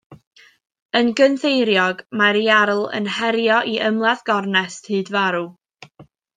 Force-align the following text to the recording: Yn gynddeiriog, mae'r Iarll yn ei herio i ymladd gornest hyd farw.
Yn 0.99 1.11
gynddeiriog, 1.19 2.01
mae'r 2.23 2.41
Iarll 2.45 2.83
yn 3.01 3.11
ei 3.11 3.15
herio 3.19 3.61
i 3.75 3.77
ymladd 3.93 4.27
gornest 4.33 4.93
hyd 4.97 5.17
farw. 5.21 5.49